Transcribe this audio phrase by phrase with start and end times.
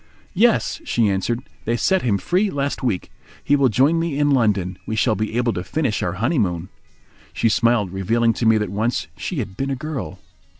[0.33, 1.43] "Yes," she answered.
[1.65, 3.11] "They set him free last week.
[3.43, 4.79] He will join me in London.
[4.87, 6.69] We shall be able to finish our honeymoon."
[7.33, 10.17] She smiled, revealing to me that once she had been a girl.